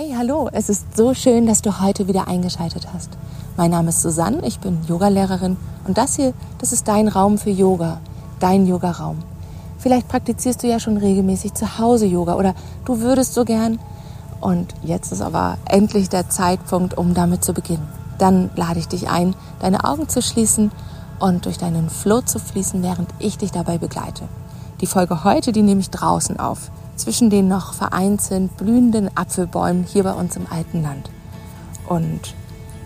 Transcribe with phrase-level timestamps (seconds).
[0.00, 3.10] Hey, hallo, es ist so schön, dass du heute wieder eingeschaltet hast.
[3.56, 5.56] Mein Name ist Susanne, ich bin Yogalehrerin
[5.88, 8.00] und das hier, das ist dein Raum für Yoga,
[8.38, 9.18] dein Yogaraum.
[9.76, 13.80] Vielleicht praktizierst du ja schon regelmäßig zu Hause Yoga oder du würdest so gern.
[14.40, 17.88] Und jetzt ist aber endlich der Zeitpunkt, um damit zu beginnen.
[18.18, 20.70] Dann lade ich dich ein, deine Augen zu schließen
[21.18, 24.28] und durch deinen Flow zu fließen, während ich dich dabei begleite.
[24.80, 30.04] Die Folge heute, die nehme ich draußen auf zwischen den noch vereinzelt blühenden Apfelbäumen hier
[30.04, 31.10] bei uns im alten Land.
[31.88, 32.34] Und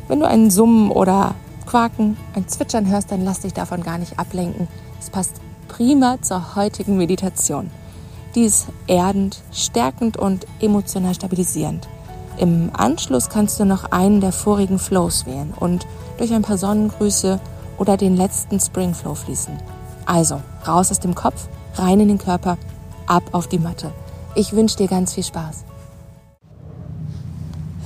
[0.08, 1.34] wenn du einen Summen oder
[1.66, 4.68] Quaken, ein Zwitschern hörst, dann lass dich davon gar nicht ablenken.
[5.00, 7.70] Es passt prima zur heutigen Meditation.
[8.34, 11.88] Die ist erdend, stärkend und emotional stabilisierend.
[12.38, 15.86] Im Anschluss kannst du noch einen der vorigen Flows wählen und
[16.18, 17.40] durch ein paar Sonnengrüße
[17.78, 19.58] oder den letzten Spring Flow fließen.
[20.06, 22.58] Also, raus aus dem Kopf, rein in den Körper,
[23.06, 23.92] ab auf die Matte.
[24.34, 25.64] Ich wünsche dir ganz viel Spaß.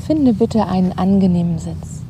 [0.07, 2.03] Finde bitte einen angenehmen Sitz.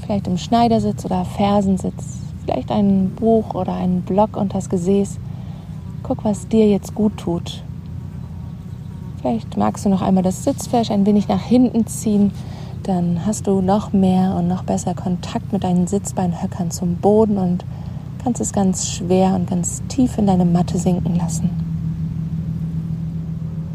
[0.00, 2.18] Vielleicht im Schneidersitz oder Fersensitz.
[2.44, 5.18] Vielleicht ein Buch oder einen Block unters Gesäß.
[6.02, 7.62] Guck, was dir jetzt gut tut.
[9.20, 12.32] Vielleicht magst du noch einmal das Sitzfleisch ein wenig nach hinten ziehen.
[12.84, 17.64] Dann hast du noch mehr und noch besser Kontakt mit deinen Sitzbeinhöckern zum Boden und
[18.24, 21.67] kannst es ganz schwer und ganz tief in deine Matte sinken lassen.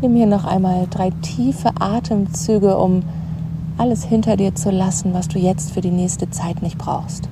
[0.03, 3.03] Nimm hier noch einmal drei tiefe Atemzüge, um
[3.77, 7.29] alles hinter dir zu lassen, was du jetzt für die nächste Zeit nicht brauchst.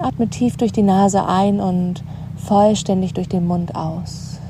[0.00, 2.02] Atme tief durch die Nase ein und
[2.34, 4.40] vollständig durch den Mund aus.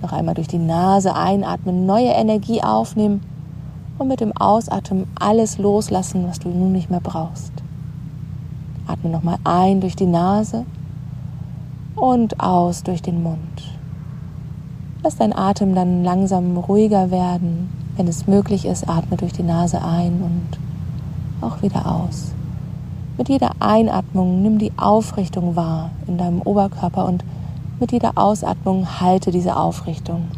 [0.00, 3.20] Noch einmal durch die Nase einatmen, neue Energie aufnehmen
[3.98, 7.52] und mit dem Ausatmen alles loslassen, was du nun nicht mehr brauchst.
[8.86, 10.66] Atme nochmal ein durch die Nase
[11.96, 13.79] und aus durch den Mund.
[15.02, 17.70] Lass dein Atem dann langsam ruhiger werden.
[17.96, 20.58] Wenn es möglich ist, atme durch die Nase ein und
[21.40, 22.32] auch wieder aus.
[23.16, 27.24] Mit jeder Einatmung nimm die Aufrichtung wahr in deinem Oberkörper und
[27.78, 30.28] mit jeder Ausatmung halte diese Aufrichtung.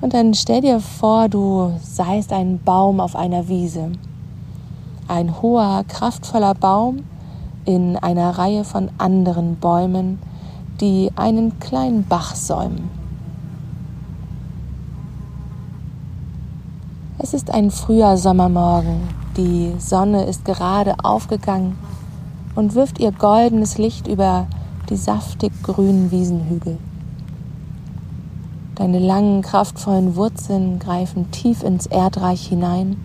[0.00, 3.92] Und dann stell dir vor, du seist ein Baum auf einer Wiese.
[5.06, 7.04] Ein hoher, kraftvoller Baum
[7.64, 10.18] in einer Reihe von anderen Bäumen,
[10.82, 12.90] die einen kleinen Bach säumen.
[17.18, 19.02] Es ist ein früher Sommermorgen.
[19.36, 21.78] Die Sonne ist gerade aufgegangen
[22.56, 24.48] und wirft ihr goldenes Licht über
[24.90, 26.78] die saftig grünen Wiesenhügel.
[28.74, 32.96] Deine langen, kraftvollen Wurzeln greifen tief ins Erdreich hinein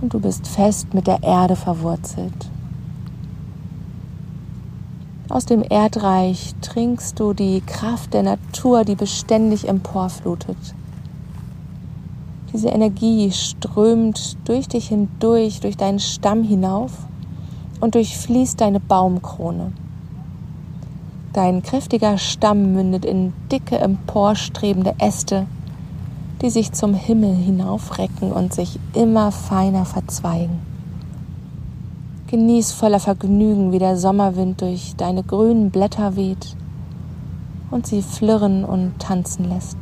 [0.00, 2.50] und du bist fest mit der Erde verwurzelt.
[5.30, 10.56] Aus dem Erdreich trinkst du die Kraft der Natur, die beständig emporflutet.
[12.50, 16.92] Diese Energie strömt durch dich hindurch, durch deinen Stamm hinauf
[17.78, 19.72] und durchfließt deine Baumkrone.
[21.34, 25.46] Dein kräftiger Stamm mündet in dicke, emporstrebende Äste,
[26.40, 30.67] die sich zum Himmel hinaufrecken und sich immer feiner verzweigen.
[32.30, 36.54] Genieß voller Vergnügen, wie der Sommerwind durch deine grünen Blätter weht
[37.70, 39.78] und sie flirren und tanzen lässt.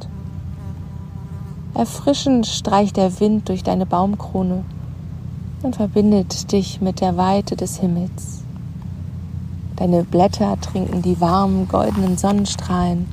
[1.75, 4.65] Erfrischend streicht der Wind durch deine Baumkrone
[5.63, 8.43] und verbindet dich mit der Weite des Himmels.
[9.75, 13.09] Deine Blätter trinken die warmen goldenen Sonnenstrahlen,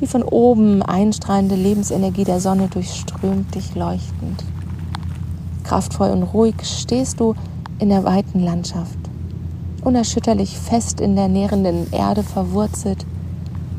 [0.00, 4.44] die von oben einstrahlende Lebensenergie der Sonne durchströmt dich leuchtend.
[5.62, 7.34] Kraftvoll und ruhig stehst du
[7.78, 8.98] in der weiten Landschaft,
[9.82, 13.04] unerschütterlich fest in der nährenden Erde verwurzelt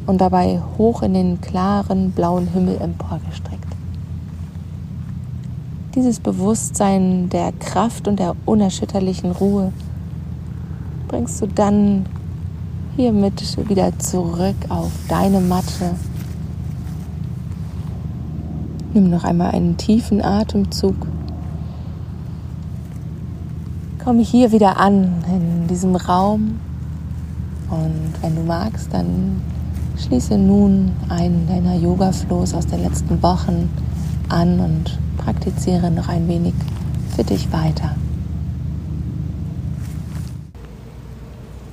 [0.06, 3.66] und dabei hoch in den klaren blauen Himmel emporgestreckt.
[5.96, 9.74] Dieses Bewusstsein der Kraft und der unerschütterlichen Ruhe
[11.08, 12.06] bringst du dann
[12.96, 15.96] hiermit wieder zurück auf deine Matte.
[18.94, 20.96] Nimm noch einmal einen tiefen Atemzug
[24.08, 26.62] komme hier wieder an in diesem Raum.
[27.70, 29.42] Und wenn du magst, dann
[29.98, 33.70] schließe nun einen deiner Yoga-Flows aus den letzten Wochen
[34.30, 36.54] an und praktiziere noch ein wenig
[37.18, 37.98] für dich weiter.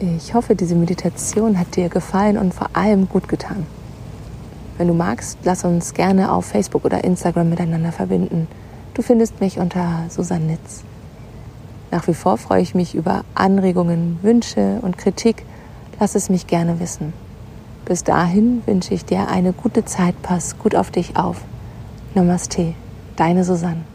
[0.00, 3.64] Ich hoffe, diese Meditation hat dir gefallen und vor allem gut getan.
[4.76, 8.48] Wenn du magst, lass uns gerne auf Facebook oder Instagram miteinander verbinden.
[8.92, 10.82] Du findest mich unter Susanne Nitz.
[11.90, 15.44] Nach wie vor freue ich mich über Anregungen, Wünsche und Kritik.
[16.00, 17.12] Lass es mich gerne wissen.
[17.84, 20.14] Bis dahin wünsche ich dir eine gute Zeit.
[20.22, 21.42] Pass gut auf dich auf.
[22.14, 22.74] Namaste,
[23.16, 23.93] deine Susanne.